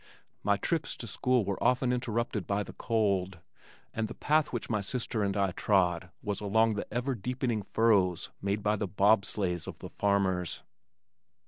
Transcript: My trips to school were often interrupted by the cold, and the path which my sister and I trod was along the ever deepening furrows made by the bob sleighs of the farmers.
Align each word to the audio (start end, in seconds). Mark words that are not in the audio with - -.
My 0.41 0.57
trips 0.57 0.97
to 0.97 1.05
school 1.05 1.45
were 1.45 1.63
often 1.63 1.93
interrupted 1.93 2.47
by 2.47 2.63
the 2.63 2.73
cold, 2.73 3.37
and 3.93 4.07
the 4.07 4.15
path 4.15 4.51
which 4.51 4.67
my 4.67 4.81
sister 4.81 5.21
and 5.21 5.37
I 5.37 5.51
trod 5.51 6.09
was 6.23 6.41
along 6.41 6.73
the 6.73 6.91
ever 6.91 7.13
deepening 7.13 7.61
furrows 7.61 8.31
made 8.41 8.63
by 8.63 8.77
the 8.77 8.87
bob 8.87 9.25
sleighs 9.25 9.67
of 9.67 9.77
the 9.77 9.89
farmers. 9.89 10.63